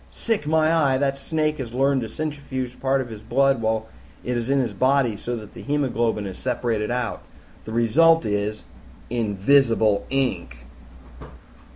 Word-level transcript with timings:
"Sick, 0.09 0.47
my 0.47 0.71
eye! 0.73 0.97
That 0.97 1.15
snake 1.15 1.59
has 1.59 1.75
learned 1.75 2.01
to 2.01 2.09
centrifuge 2.09 2.79
part 2.79 3.01
of 3.01 3.09
his 3.09 3.21
blood 3.21 3.61
while 3.61 3.85
it 4.23 4.35
is 4.35 4.49
in 4.49 4.59
his 4.59 4.73
body, 4.73 5.15
so 5.15 5.35
that 5.35 5.53
the 5.53 5.61
hemoglobin 5.61 6.25
is 6.25 6.39
separated 6.39 6.89
out. 6.89 7.21
The 7.65 7.71
result 7.73 8.25
is 8.25 8.63
invisible 9.11 10.07
ink!" 10.09 10.65